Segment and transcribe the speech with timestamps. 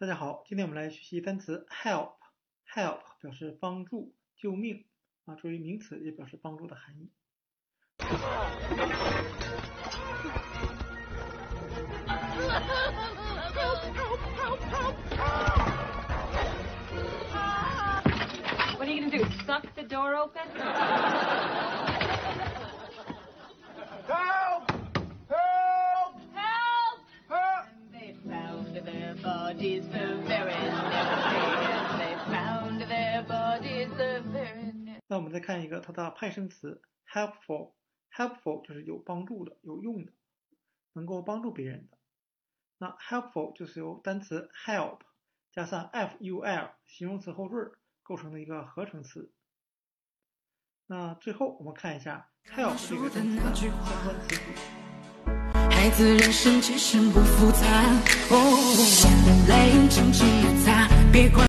[0.00, 2.12] 大家好，今天我们来学习单词 help。
[2.72, 4.86] help 表示帮助、救命
[5.24, 7.10] 啊，作为名词也表示帮助的含义。
[18.76, 19.24] What are you gonna do?
[19.44, 20.46] Suck the door open?
[24.06, 24.70] Help!
[25.28, 26.14] Help!
[26.36, 27.00] Help!
[27.28, 27.66] Help!
[27.92, 28.76] They found
[35.06, 37.72] 那我们再看一个它的派生词 helpful。
[38.18, 40.12] helpful 就是有帮助的、有用的，
[40.94, 41.98] 能够帮助别人的。
[42.78, 45.00] 那 helpful 就是由单词 help
[45.52, 49.32] 加上 f u l 形容词后缀构成的一个合成词。
[50.86, 53.70] 那最后我们看一下 help 这个单词的相
[54.04, 54.47] 关词。
[55.78, 57.60] 孩子人生其实不复杂，
[58.30, 58.36] 哦，
[59.04, 61.46] 眼泪轻轻的擦，别管。